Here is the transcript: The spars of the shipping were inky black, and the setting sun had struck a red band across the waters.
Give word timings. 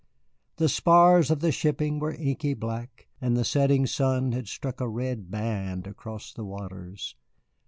The 0.55 0.67
spars 0.67 1.29
of 1.29 1.41
the 1.41 1.51
shipping 1.51 1.99
were 1.99 2.15
inky 2.15 2.55
black, 2.55 3.07
and 3.21 3.37
the 3.37 3.45
setting 3.45 3.85
sun 3.85 4.31
had 4.31 4.47
struck 4.47 4.81
a 4.81 4.89
red 4.89 5.29
band 5.29 5.85
across 5.85 6.33
the 6.33 6.43
waters. 6.43 7.15